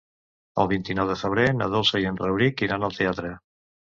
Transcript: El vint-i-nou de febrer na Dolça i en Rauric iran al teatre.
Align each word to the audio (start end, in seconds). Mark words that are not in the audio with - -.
El 0.61 0.69
vint-i-nou 0.71 1.09
de 1.11 1.17
febrer 1.23 1.43
na 1.59 1.67
Dolça 1.75 2.01
i 2.05 2.09
en 2.11 2.17
Rauric 2.21 2.65
iran 2.69 2.87
al 2.89 2.99
teatre. 3.01 3.35